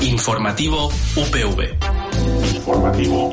[0.00, 1.76] Informativo UPV.
[2.54, 3.32] Informativo.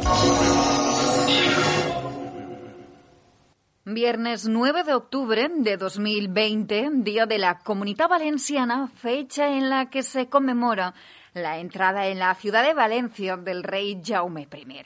[3.86, 10.02] Viernes 9 de octubre de 2020, Día de la Comunidad Valenciana, fecha en la que
[10.02, 10.96] se conmemora
[11.36, 14.82] la entrada en la ciudad de Valencia del rey Jaume I.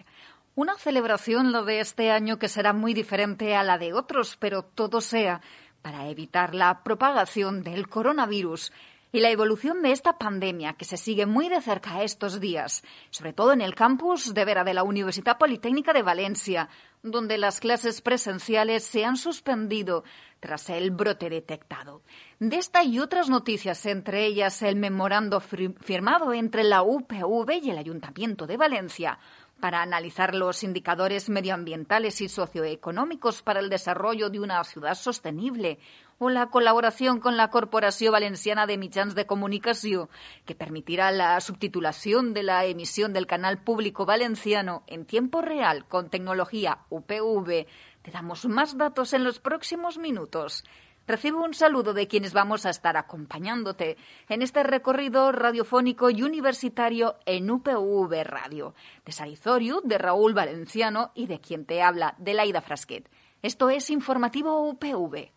[0.56, 4.64] Una celebración lo de este año que será muy diferente a la de otros, pero
[4.64, 5.40] todo sea
[5.82, 8.74] para evitar la propagación del coronavirus
[9.12, 13.34] y la evolución de esta pandemia que se sigue muy de cerca estos días, sobre
[13.34, 16.70] todo en el campus de Vera de la Universidad Politécnica de Valencia,
[17.02, 20.04] donde las clases presenciales se han suspendido
[20.40, 22.02] tras el brote detectado.
[22.40, 27.78] De esta y otras noticias, entre ellas el memorando firmado entre la UPV y el
[27.78, 29.20] Ayuntamiento de Valencia,
[29.60, 35.80] para analizar los indicadores medioambientales y socioeconómicos para el desarrollo de una ciudad sostenible,
[36.20, 40.10] o la colaboración con la Corporación Valenciana de Mitjans de Comunicación,
[40.46, 46.10] que permitirá la subtitulación de la emisión del canal público valenciano en tiempo real con
[46.10, 47.68] tecnología UPV.
[48.02, 50.66] Te damos más datos en los próximos minutos.
[51.10, 57.16] Recibo un saludo de quienes vamos a estar acompañándote en este recorrido radiofónico y universitario
[57.26, 62.62] en UPV Radio, de Sarizoriu, de Raúl Valenciano y de quien te habla, de Laida
[62.62, 63.10] Frasquet.
[63.42, 65.32] Esto es Informativo UPV.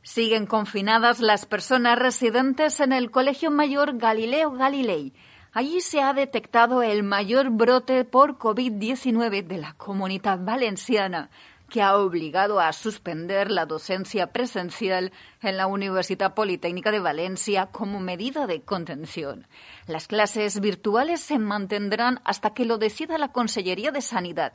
[0.00, 5.12] Siguen confinadas las personas residentes en el Colegio Mayor Galileo Galilei.
[5.54, 11.28] Allí se ha detectado el mayor brote por COVID-19 de la comunidad valenciana,
[11.68, 15.12] que ha obligado a suspender la docencia presencial
[15.42, 19.46] en la Universidad Politécnica de Valencia como medida de contención.
[19.86, 24.54] Las clases virtuales se mantendrán hasta que lo decida la Consellería de Sanidad,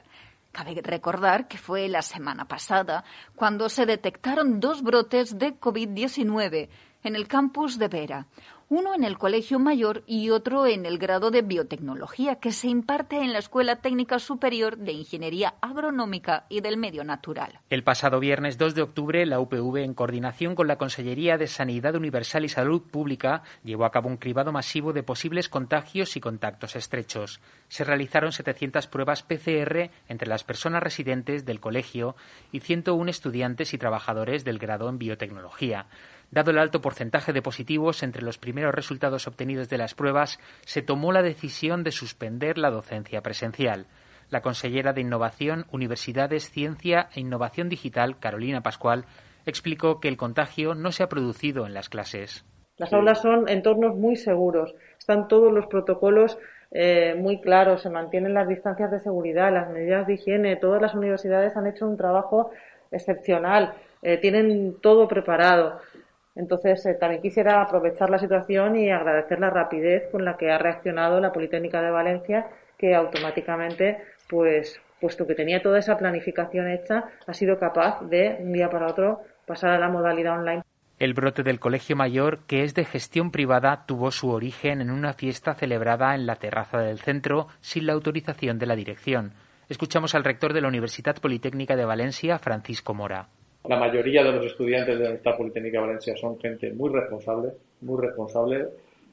[0.52, 3.04] Cabe recordar que fue la semana pasada
[3.36, 6.70] cuando se detectaron dos brotes de COVID-19
[7.04, 8.28] en el campus de Vera,
[8.70, 13.22] uno en el Colegio Mayor y otro en el grado de Biotecnología que se imparte
[13.22, 17.62] en la Escuela Técnica Superior de Ingeniería Agronómica y del Medio Natural.
[17.70, 21.96] El pasado viernes 2 de octubre, la UPV, en coordinación con la Consellería de Sanidad
[21.96, 26.76] Universal y Salud Pública, llevó a cabo un cribado masivo de posibles contagios y contactos
[26.76, 27.40] estrechos.
[27.70, 32.18] Se realizaron 700 pruebas PCR entre las personas residentes del colegio
[32.52, 35.88] y 101 estudiantes y trabajadores del grado en Biotecnología.
[36.30, 40.82] Dado el alto porcentaje de positivos entre los primeros resultados obtenidos de las pruebas, se
[40.82, 43.86] tomó la decisión de suspender la docencia presencial.
[44.30, 49.06] La consellera de Innovación, Universidades, Ciencia e Innovación Digital, Carolina Pascual,
[49.46, 52.44] explicó que el contagio no se ha producido en las clases.
[52.76, 56.38] Las aulas son entornos muy seguros, están todos los protocolos
[56.72, 60.94] eh, muy claros, se mantienen las distancias de seguridad, las medidas de higiene, todas las
[60.94, 62.52] universidades han hecho un trabajo
[62.92, 65.80] excepcional, eh, tienen todo preparado.
[66.38, 70.60] Entonces, eh, también quisiera aprovechar la situación y agradecer la rapidez con la que ha
[70.60, 73.98] reaccionado la Politécnica de Valencia, que automáticamente,
[74.30, 78.88] pues, puesto que tenía toda esa planificación hecha, ha sido capaz de, un día para
[78.88, 80.62] otro, pasar a la modalidad online.
[81.00, 85.14] El brote del Colegio Mayor, que es de gestión privada, tuvo su origen en una
[85.14, 89.34] fiesta celebrada en la terraza del centro sin la autorización de la dirección.
[89.70, 93.28] Escuchamos al rector de la Universidad Politécnica de Valencia, Francisco Mora
[93.68, 97.52] la mayoría de los estudiantes de la Universidad Politécnica de Valencia son gente muy responsable,
[97.82, 98.68] muy responsable.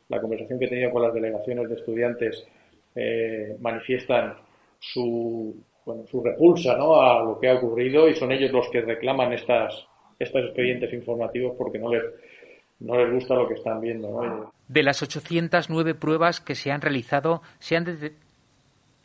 [0.09, 2.47] La conversación que he tenido con las delegaciones de estudiantes
[2.95, 4.35] eh, manifiestan
[4.79, 7.01] su, bueno, su repulsa ¿no?
[7.01, 9.87] a lo que ha ocurrido y son ellos los que reclaman estas,
[10.19, 12.03] estos expedientes informativos porque no les,
[12.81, 14.53] no les gusta lo que están viendo.
[14.69, 17.85] De las 809 pruebas que se han realizado, se han,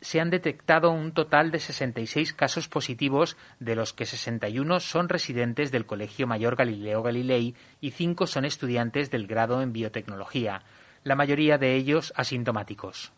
[0.00, 5.70] se han detectado un total de 66 casos positivos, de los que 61 son residentes
[5.70, 10.62] del Colegio Mayor Galileo Galilei y 5 son estudiantes del grado en biotecnología,
[11.04, 13.12] la mayoría de ellos asintomáticos.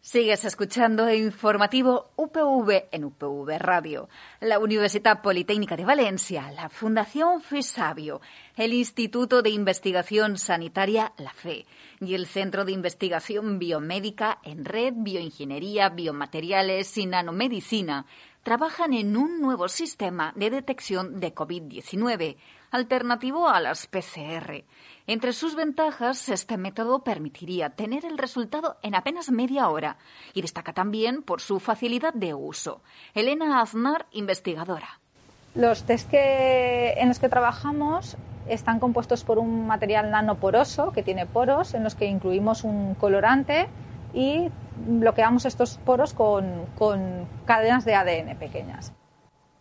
[0.00, 4.08] Sigues escuchando informativo UPV en UPV Radio,
[4.40, 8.20] la Universidad Politécnica de Valencia, la Fundación FISABIO,
[8.56, 11.66] el Instituto de Investigación Sanitaria La FE
[12.00, 18.06] y el Centro de Investigación Biomédica en Red Bioingeniería, Biomateriales y Nanomedicina
[18.42, 22.36] trabajan en un nuevo sistema de detección de COVID-19,
[22.70, 24.64] alternativo a las PCR.
[25.08, 29.98] Entre sus ventajas, este método permitiría tener el resultado en apenas media hora
[30.32, 32.82] y destaca también por su facilidad de uso.
[33.14, 35.00] Elena Aznar, investigadora.
[35.56, 38.16] Los test en los que trabajamos
[38.48, 43.68] están compuestos por un material nanoporoso que tiene poros en los que incluimos un colorante
[44.14, 44.50] y
[44.86, 48.92] bloqueamos estos poros con, con cadenas de ADN pequeñas.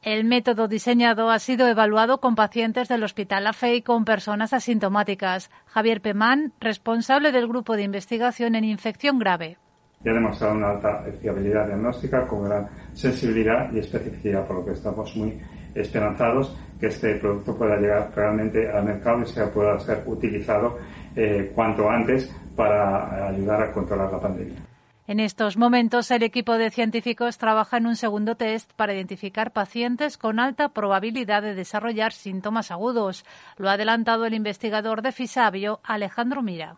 [0.02, 5.50] El método diseñado ha sido evaluado con pacientes del Hospital AFE y con personas asintomáticas.
[5.66, 9.58] Javier Pemán, responsable del grupo de investigación en infección grave.
[10.04, 14.74] Ya ha demostrado una alta fiabilidad diagnóstica con gran sensibilidad y especificidad, por lo que
[14.74, 15.42] estamos muy
[15.74, 20.78] esperanzados que este producto pueda llegar realmente al mercado y sea, pueda ser utilizado
[21.16, 24.62] eh, cuanto antes para ayudar a controlar la pandemia.
[25.08, 30.18] En estos momentos, el equipo de científicos trabaja en un segundo test para identificar pacientes
[30.18, 33.24] con alta probabilidad de desarrollar síntomas agudos.
[33.58, 36.78] Lo ha adelantado el investigador de Fisabio, Alejandro Mira.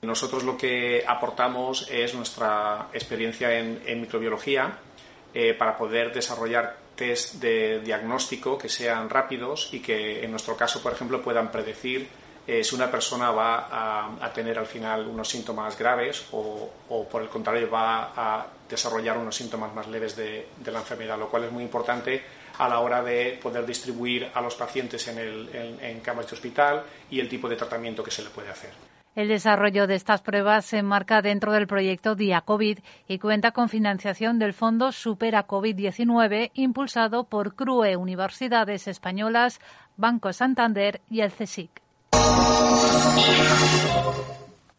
[0.00, 4.78] Nosotros lo que aportamos es nuestra experiencia en, microbiología
[5.34, 10.82] eh, para poder desarrollar test de diagnóstico que sean rápidos y que en nuestro caso,
[10.82, 12.08] por ejemplo, puedan predecir
[12.46, 16.70] eh, si una persona va a, tener al final unos síntomas graves o,
[17.10, 21.44] por el contrario va a desarrollar unos síntomas más leves de, la enfermedad, lo cual
[21.44, 22.22] es muy importante
[22.58, 26.84] a la hora de poder distribuir a los pacientes en, el, en, camas de hospital
[27.10, 28.70] y el tipo de tratamiento que se le puede hacer.
[29.16, 34.38] El desarrollo de estas pruebas se enmarca dentro del proyecto DIACOVID y cuenta con financiación
[34.38, 39.58] del Fondo Supera COVID-19 impulsado por CRUE Universidades Españolas,
[39.96, 41.70] Banco Santander y el CSIC.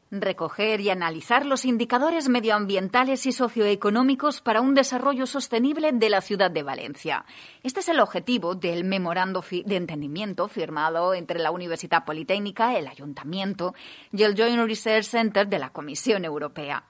[0.10, 6.50] Recoger y analizar los indicadores medioambientales y socioeconómicos para un desarrollo sostenible de la ciudad
[6.50, 7.26] de Valencia.
[7.62, 13.76] Este es el objetivo del memorando de entendimiento firmado entre la Universidad Politécnica, el Ayuntamiento
[14.14, 16.86] y el Joint Research Center de la Comisión Europea.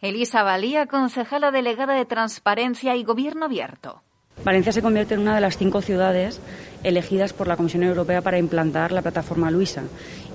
[0.00, 4.02] Elisa Valía, concejala delegada de Transparencia y Gobierno Abierto.
[4.44, 6.40] Valencia se convierte en una de las cinco ciudades
[6.82, 9.84] elegidas por la Comisión Europea para implantar la plataforma Luisa.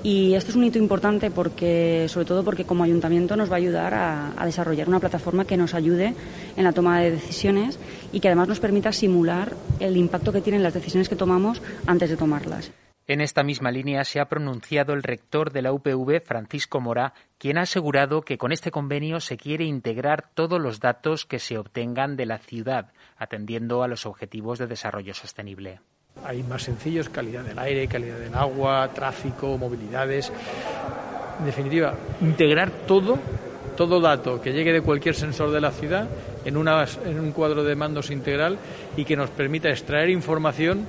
[0.04, 3.58] Y esto es un hito importante porque, sobre todo porque como ayuntamiento nos va a
[3.58, 6.14] ayudar a, a, desarrollar una plataforma que nos ayude
[6.56, 7.80] en la toma de decisiones
[8.12, 12.10] y que además nos permita simular el impacto que tienen las decisiones que tomamos antes
[12.10, 12.72] de tomarlas.
[13.10, 17.58] En esta misma línea se ha pronunciado el rector de la UPV, Francisco Mora, quien
[17.58, 22.18] ha asegurado que con este convenio se quiere integrar todos los datos que se obtengan
[22.18, 25.80] de la ciudad, atendiendo a los objetivos de desarrollo sostenible.
[26.26, 30.32] Hay más sencillos, calidad del aire, calidad del agua, tráfico, movilidades.
[31.40, 33.18] En definitiva, integrar todo,
[33.76, 36.08] todo dato que llegue de cualquier sensor de la ciudad
[36.46, 38.58] en, en un cuadro de mandos integral
[38.96, 40.86] y que nos permita extraer información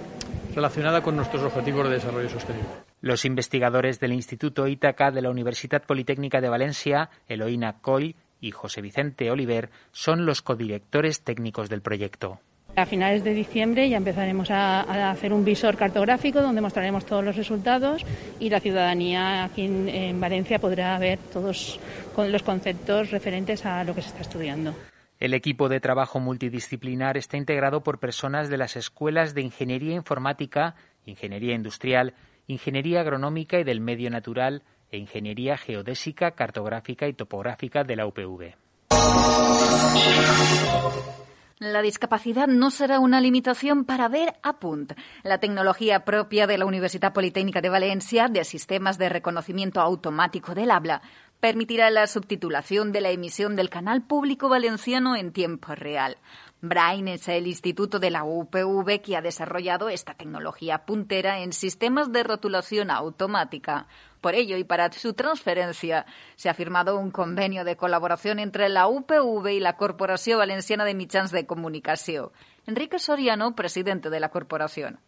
[0.54, 2.68] relacionada con nuestros objetivos de desarrollo sostenible.
[3.00, 8.80] Los investigadores del Instituto Ítaca de la Universidad Politécnica de Valencia, Eloína Coll y José
[8.80, 12.40] Vicente Oliver, son los codirectores técnicos del proyecto.
[12.78, 17.34] A finales de diciembre ya empezaremos a, hacer un visor cartográfico donde mostraremos todos los
[17.34, 18.06] resultados
[18.38, 21.80] y la ciudadanía aquí en Valencia podrá ver todos
[22.16, 24.76] los conceptos referentes a lo que se está estudiando.
[25.18, 30.76] El equipo de trabajo multidisciplinar está integrado por personas de las escuelas de Ingeniería Informática,
[31.04, 32.14] Ingeniería Industrial,
[32.46, 34.62] Ingeniería Agronómica y del Medio Natural
[34.92, 38.54] e Ingeniería Geodésica, Cartográfica y Topográfica de la UPV.
[41.60, 44.92] La discapacidad no será una limitación para ver Apunt,
[45.24, 50.70] la tecnología propia de la Universidad Politécnica de Valencia de sistemas de reconocimiento automático del
[50.70, 51.02] habla
[51.40, 56.16] permitirá la subtitulación de la emisión del canal público valenciano en tiempo real.
[56.60, 62.10] Brain es el instituto de la UPV que ha desarrollado esta tecnología puntera en sistemas
[62.10, 63.86] de rotulación automática.
[64.20, 68.88] Por ello y para su transferencia se ha firmado un convenio de colaboración entre la
[68.88, 72.30] UPV y la Corporación Valenciana de Michans de Comunicación.
[72.66, 74.98] Enrique Soriano, presidente de la corporación.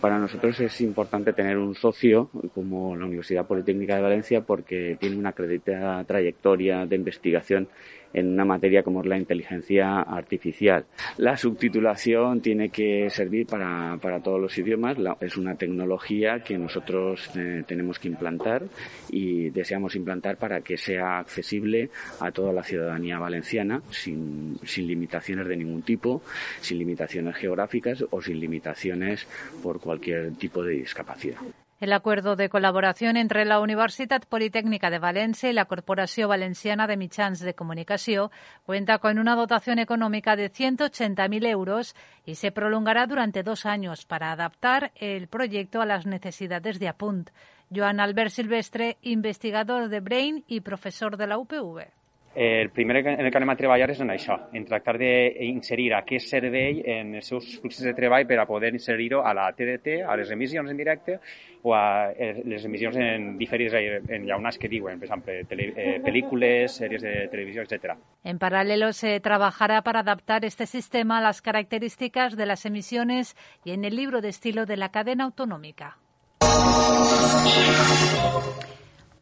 [0.00, 5.16] Para nosotros es importante tener un socio como la Universidad Politécnica de Valencia porque tiene
[5.16, 7.68] una acreditada trayectoria de investigación
[8.16, 10.86] en una materia como es la inteligencia artificial.
[11.18, 14.96] La subtitulación tiene que servir para, todos los idiomas.
[15.20, 18.64] es una tecnología que nosotros eh, tenemos que implantar
[19.10, 25.46] y deseamos implantar para que sea accesible a toda la ciudadanía valenciana sin, sin limitaciones
[25.46, 26.22] de ningún tipo,
[26.60, 29.28] sin limitaciones geográficas o sin limitaciones
[29.62, 31.40] por cualquier tipo de discapacidad.
[31.78, 36.96] El acuerdo de colaboración entre la Universitat Politécnica de València i la Corporació Valenciana de
[36.96, 38.30] Mitjans de Comunicació
[38.64, 44.32] cuenta con una dotación económica de 180.000 euros y se prolongará durante dos años para
[44.32, 47.28] adaptar el proyecto a las necesidades de Apunt.
[47.68, 52.05] Joan Albert Silvestre, investigador de Brain y profesor de la UPV.
[52.36, 56.28] El primer en el que anem a treballar és en això, en tractar d'inserir aquest
[56.34, 60.18] servei en els seus fluxos de treball per a poder inserir-ho a la TDT, a
[60.20, 61.16] les emissions en directe
[61.62, 63.72] o a les emissions en diferents
[64.18, 67.96] enllaunats que diuen, per exemple, tele, eh, pel·lícules, sèries de televisió, etc.
[68.22, 73.72] En paralelo se trabajará para adaptar este sistema a las características de las emisiones y
[73.72, 75.96] en el libro de estilo de la cadena autonómica.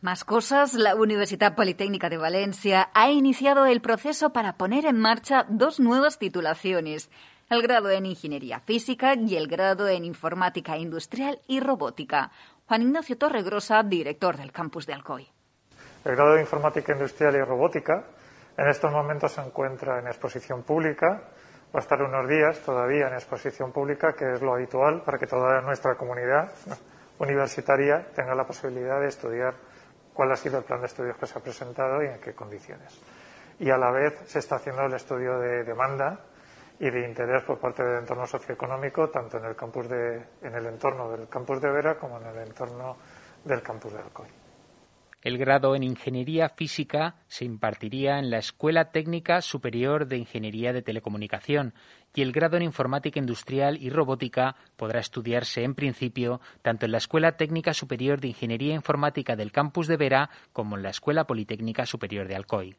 [0.04, 5.46] Más cosas, la Universidad Politécnica de Valencia ha iniciado el proceso para poner en marcha
[5.48, 7.10] dos nuevas titulaciones,
[7.48, 12.30] el grado en Ingeniería Física y el grado en Informática Industrial y Robótica.
[12.66, 15.26] Juan Ignacio Torregrosa, director del campus de Alcoy.
[16.04, 18.04] El grado de Informática Industrial y Robótica
[18.58, 21.22] en estos momentos se encuentra en exposición pública.
[21.74, 25.26] Va a estar unos días todavía en exposición pública, que es lo habitual para que
[25.26, 26.52] toda nuestra comunidad
[27.18, 29.54] universitaria tenga la posibilidad de estudiar
[30.14, 32.98] cuál ha sido el plan de estudios que se ha presentado y en qué condiciones.
[33.58, 36.18] Y a la vez se está haciendo el estudio de demanda
[36.78, 40.66] y de interés por parte del entorno socioeconómico, tanto en el campus de, en el
[40.66, 42.96] entorno del campus de Vera como en el entorno
[43.44, 44.43] del campus de Alcoy.
[45.24, 50.82] El grado en Ingeniería Física se impartiría en la Escuela Técnica Superior de Ingeniería de
[50.82, 51.72] Telecomunicación
[52.14, 56.98] y el grado en Informática Industrial y Robótica podrá estudiarse en principio tanto en la
[56.98, 61.86] Escuela Técnica Superior de Ingeniería Informática del campus de Vera como en la Escuela Politécnica
[61.86, 62.76] Superior de Alcoy.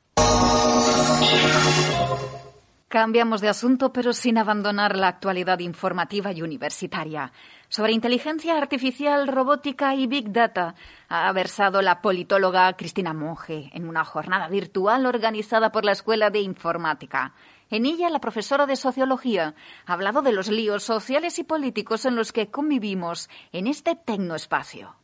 [2.88, 7.34] Cambiamos de asunto, pero sin abandonar la actualidad informativa y universitaria.
[7.76, 10.76] Sobre inteligencia artificial, robótica y big data
[11.10, 16.40] ha versado la politóloga Cristina Monge en una jornada virtual organizada por la Escuela de
[16.40, 17.34] Informática.
[17.70, 19.56] En ella, la profesora de sociología
[19.86, 24.96] ha hablado de los líos sociales y políticos en los que convivimos en este tecnoespacio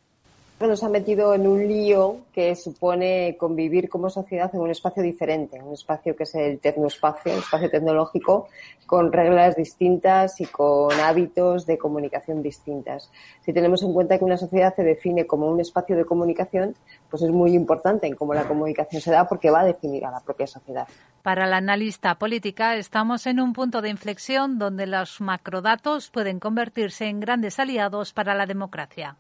[0.68, 5.62] nos ha metido en un lío que supone convivir como sociedad en un espacio diferente,
[5.62, 8.48] un espacio que es el tecnoespacio, el espacio tecnológico,
[8.86, 13.10] con reglas distintas y con hábitos de comunicación distintas.
[13.46, 16.76] Si tenemos en cuenta que una sociedad se define como un espacio de comunicación,
[17.10, 20.12] pues es muy importante en cómo la comunicación se da porque va a definir a
[20.12, 20.88] la propia sociedad.
[21.24, 27.06] Para la analista política, estamos en un punto de inflexión donde los macrodatos pueden convertirse
[27.06, 29.18] en grandes aliados para la democracia.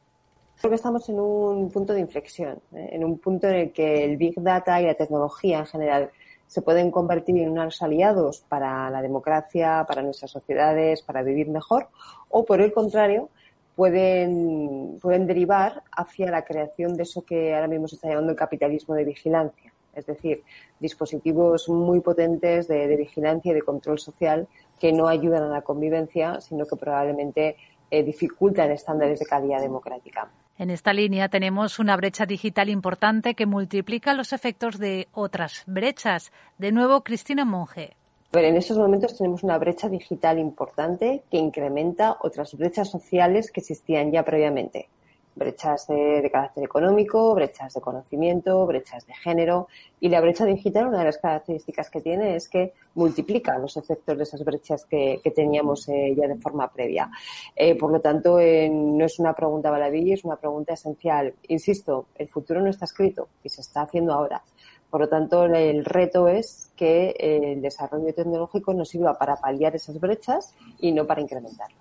[0.61, 2.89] Creo que estamos en un punto de inflexión, ¿eh?
[2.91, 6.11] en un punto en el que el Big Data y la tecnología en general
[6.45, 11.87] se pueden convertir en unos aliados para la democracia, para nuestras sociedades, para vivir mejor,
[12.29, 13.29] o por el contrario,
[13.75, 18.37] pueden, pueden derivar hacia la creación de eso que ahora mismo se está llamando el
[18.37, 19.73] capitalismo de vigilancia.
[19.95, 20.43] Es decir,
[20.79, 24.47] dispositivos muy potentes de, vigilancia y de control social
[24.79, 27.55] que no ayudan a la convivencia, sino que probablemente
[27.89, 30.29] eh, dificultan estándares de calidad democrática.
[30.58, 36.31] En esta línea tenemos una brecha digital importante que multiplica los efectos de otras brechas.
[36.58, 37.96] De nuevo, Cristina Monge.
[38.31, 43.60] Pero en estos momentos tenemos una brecha digital importante que incrementa otras brechas sociales que
[43.60, 44.88] existían ya previamente
[45.35, 49.67] brechas de, carácter económico, brechas de conocimiento, brechas de género.
[50.00, 54.17] Y la brecha digital, una de las características que tiene es que multiplica los efectos
[54.17, 57.09] de esas brechas que, teníamos eh, ya de forma previa.
[57.55, 61.33] Eh, por lo tanto, no es una pregunta baladí, es una pregunta esencial.
[61.47, 64.41] Insisto, el futuro no está escrito y se está haciendo ahora.
[64.89, 69.97] Por lo tanto, el reto es que el desarrollo tecnológico nos sirva para paliar esas
[70.00, 71.80] brechas y no para incrementarlas.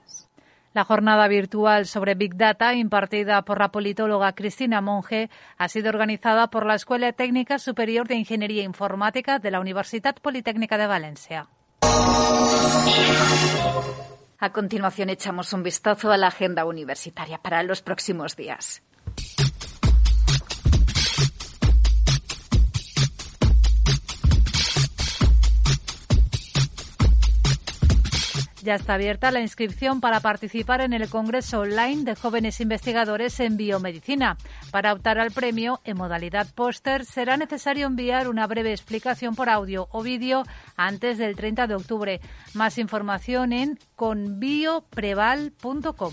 [0.73, 6.49] La jornada virtual sobre Big Data, impartida por la politóloga Cristina Monge, ha sido organizada
[6.49, 11.49] por la Escuela Técnica Superior de Ingeniería Informática de la Universidad Politécnica de Valencia.
[14.39, 18.83] A continuación echamos un vistazo a la agenda universitaria para los próximos días.
[28.63, 33.57] Ya está abierta la inscripción para participar en el Congreso Online de Jóvenes Investigadores en
[33.57, 34.37] Biomedicina.
[34.71, 39.89] Para optar al premio en modalidad póster será necesario enviar una breve explicación por audio
[39.93, 40.43] o vídeo
[40.77, 42.21] antes del 30 de octubre.
[42.53, 46.13] Más información en conbiopreval.com.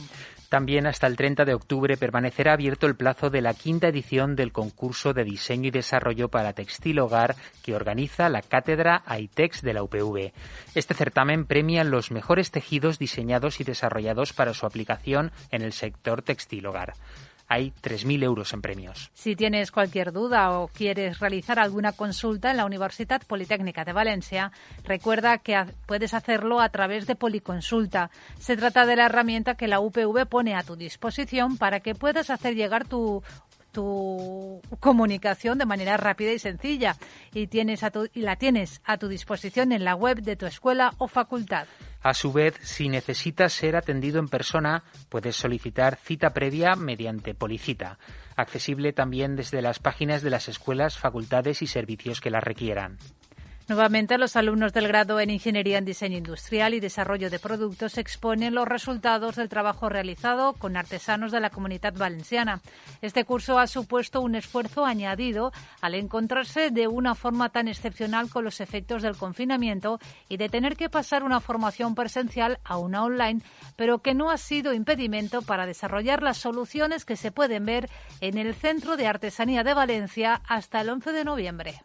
[0.49, 4.53] También hasta el 30 de octubre permanecerá abierto el plazo de la quinta edición del
[4.53, 9.83] concurso de diseño y desarrollo para textil hogar que organiza la cátedra AITEX de la
[9.83, 10.31] UPV.
[10.73, 16.21] Este certamen premia los mejores tejidos diseñados y desarrollados para su aplicación en el sector
[16.21, 16.93] textil hogar.
[17.47, 19.09] Hay 3.000 euros en premios.
[19.13, 24.51] Si tienes cualquier duda o quieres realizar alguna consulta en la Universidad Politécnica de Valencia,
[24.83, 28.11] recuerda que puedes hacerlo a través de Policonsulta.
[28.39, 32.29] Se trata de la herramienta que la UPV pone a tu disposición para que puedas
[32.29, 33.23] hacer llegar tu
[33.77, 36.95] tu comunicación de manera rápida y sencilla
[37.31, 40.95] y, tienes a y la tienes a tu disposición en la web de tu escuela
[40.97, 41.67] o facultad.
[42.07, 47.99] A su vez, si necesitas ser atendido en persona, puedes solicitar cita previa mediante Policita,
[48.37, 52.97] accesible también desde las páginas de las escuelas, facultades y servicios que la requieran.
[53.67, 58.55] Nuevamente, los alumnos del grado en Ingeniería en Diseño Industrial y Desarrollo de Productos exponen
[58.55, 62.61] los resultados del trabajo realizado con artesanos de la comunidad valenciana.
[63.01, 68.45] Este curso ha supuesto un esfuerzo añadido al encontrarse de una forma tan excepcional con
[68.45, 73.41] los efectos del confinamiento y de tener que pasar una formación presencial a una online,
[73.75, 77.89] pero que no ha sido impedimento para desarrollar las soluciones que se pueden ver
[78.21, 81.81] en el Centro de Artesanía de Valencia hasta el 11 de noviembre.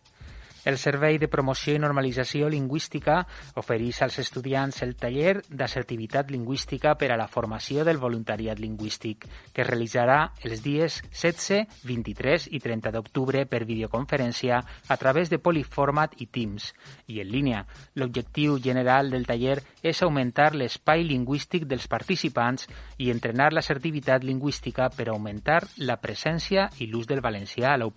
[0.65, 3.17] El Servei de Promoció i Normalització Lingüística
[3.59, 9.65] ofereix als estudiants el taller d'assertivitat lingüística per a la formació del voluntariat lingüístic, que
[9.65, 16.15] es realitzarà els dies 16, 23 i 30 d'octubre per videoconferència a través de Polyformat
[16.23, 16.69] i Teams
[17.09, 17.65] i en línia.
[17.99, 22.69] L'objectiu general del taller és augmentar l'espai lingüístic dels participants
[23.03, 27.91] i entrenar l'assertivitat lingüística per augmentar la presència i l'ús del valencià a la.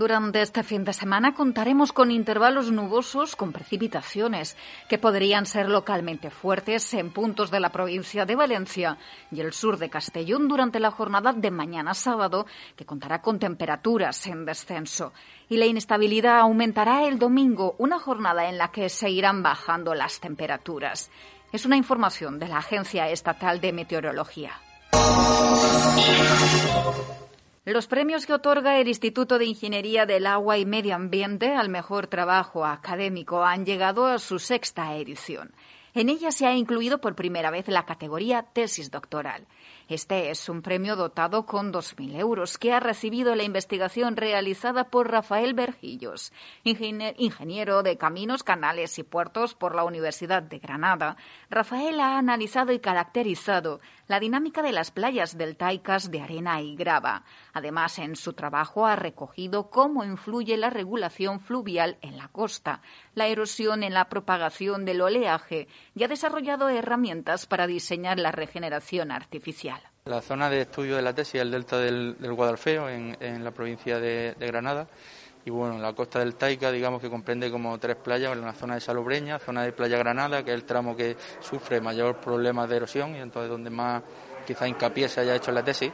[0.00, 4.56] Durante este fin de semana contaremos con intervalos nubosos con precipitaciones
[4.88, 8.96] que podrían ser localmente fuertes en puntos de la provincia de Valencia
[9.30, 14.26] y el sur de Castellón durante la jornada de mañana sábado, que contará con temperaturas
[14.26, 15.12] en descenso.
[15.50, 20.18] Y la inestabilidad aumentará el domingo, una jornada en la que se irán bajando las
[20.18, 21.10] temperaturas.
[21.52, 24.52] Es una información de la Agencia Estatal de Meteorología.
[27.72, 32.08] Los premios que otorga el Instituto de Ingeniería del Agua y Medio Ambiente al mejor
[32.08, 35.52] trabajo académico han llegado a su sexta edición.
[35.94, 39.46] En ella se ha incluido por primera vez la categoría tesis doctoral.
[39.88, 45.10] Este es un premio dotado con 2.000 euros que ha recibido la investigación realizada por
[45.10, 51.16] Rafael Bergillos, ingeniero de caminos, canales y puertos por la Universidad de Granada.
[51.50, 53.80] Rafael ha analizado y caracterizado
[54.10, 57.22] la dinámica de las playas del Taicas de arena y grava.
[57.52, 62.82] Además, en su trabajo ha recogido cómo influye la regulación fluvial en la costa,
[63.14, 69.12] la erosión en la propagación del oleaje y ha desarrollado herramientas para diseñar la regeneración
[69.12, 69.80] artificial.
[70.06, 74.00] La zona de estudio de la tesis es el delta del, Guadalfeo, en, la provincia
[74.00, 74.88] de, Granada.
[75.44, 78.80] Y bueno, la costa del Taica, digamos que comprende como tres playas, una zona de
[78.80, 83.16] Salobreña, zona de Playa Granada, que es el tramo que sufre mayor problema de erosión
[83.16, 84.02] y entonces donde más
[84.46, 85.92] quizá hincapié se haya hecho la tesis,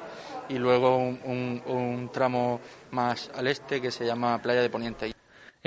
[0.48, 2.60] y luego un, un tramo
[2.92, 5.15] más al este que se llama Playa de Poniente.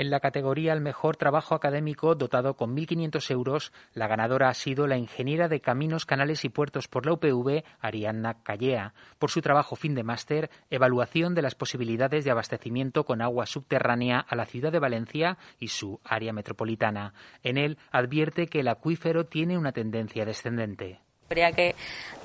[0.00, 4.86] En la categoría al mejor trabajo académico dotado con 1.500 euros, la ganadora ha sido
[4.86, 9.76] la ingeniera de Caminos, Canales y Puertos por la UPV, Arianna Callea, por su trabajo
[9.76, 14.72] fin de máster, evaluación de las posibilidades de abastecimiento con agua subterránea a la ciudad
[14.72, 17.12] de Valencia y su área metropolitana.
[17.42, 21.00] En él advierte que el acuífero tiene una tendencia descendente.
[21.30, 21.76] Habría que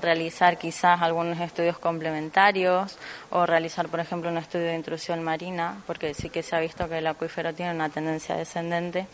[0.02, 2.98] realizar quizás algunos estudios complementarios
[3.30, 6.90] o realizar, por ejemplo, un estudio de intrusión marina, porque sí que se ha visto
[6.90, 9.06] que el acuífero tiene una tendencia descendente,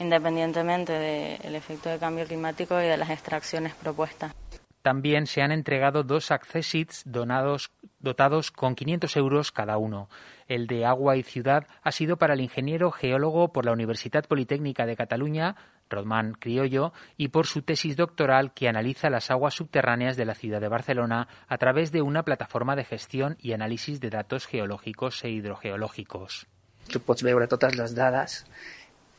[0.00, 4.34] independientemente del efecto de cambio climático y de las extracciones propuestas.
[4.82, 10.10] También se han entregado dos accessits dotados con 500 euros cada uno.
[10.46, 14.84] El de Agua y Ciudad ha sido para el ingeniero geólogo por la Universidad Politécnica
[14.84, 15.56] de Cataluña,
[15.90, 20.60] Rodman Criollo, y por su tesis doctoral que analiza las aguas subterráneas de la ciudad
[20.60, 25.30] de Barcelona a través de una plataforma de gestión y análisis de datos geológicos e
[25.30, 26.46] hidrogeológicos.
[26.88, 28.46] Tu pots veure totes les dades,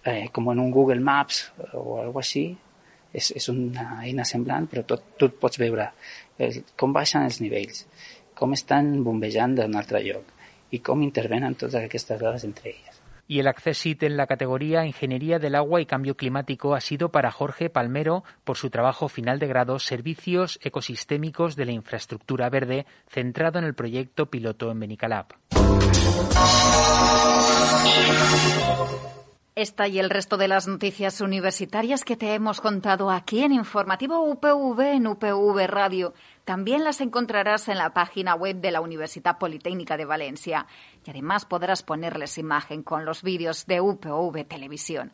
[0.04, 2.58] eh, en un Google Maps o algo així,
[3.14, 5.90] és, és una eina semblant, però tot, tu pots veure
[6.40, 7.86] el, com baixen els nivells,
[8.38, 10.32] com estan bombejant d'un altre lloc
[10.72, 12.91] i com intervenen totes entre elles.
[13.28, 17.32] Y el Accessit en la categoría Ingeniería del Agua y Cambio Climático ha sido para
[17.32, 23.60] Jorge Palmero por su trabajo final de grado Servicios Ecosistémicos de la Infraestructura Verde centrado
[23.60, 25.34] en el proyecto piloto en Benicalap.
[29.54, 34.22] Esta y el resto de las noticias universitarias que te hemos contado aquí en Informativo
[34.22, 36.14] UPV en UPV Radio
[36.46, 40.66] también las encontrarás en la página web de la Universidad Politécnica de Valencia
[41.06, 45.12] y además podrás ponerles imagen con los vídeos de UPV Televisión.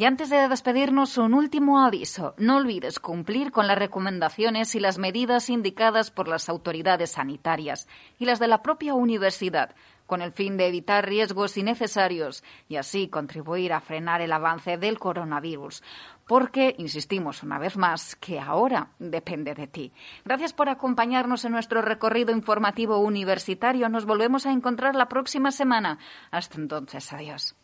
[0.00, 2.34] Y antes de despedirnos, un último aviso.
[2.38, 7.86] No olvides cumplir con las recomendaciones y las medidas indicadas por las autoridades sanitarias
[8.18, 9.74] y las de la propia universidad
[10.06, 14.98] con el fin de evitar riesgos innecesarios y así contribuir a frenar el avance del
[14.98, 15.82] coronavirus.
[16.26, 19.92] Porque, insistimos una vez más, que ahora depende de ti.
[20.24, 23.90] Gracias por acompañarnos en nuestro recorrido informativo universitario.
[23.90, 25.98] Nos volvemos a encontrar la próxima semana.
[26.30, 27.54] Hasta entonces, adiós.